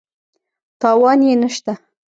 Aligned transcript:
تاوان 0.81 1.19
یې 1.27 1.33
نه 1.41 1.49
شته. 1.55 1.73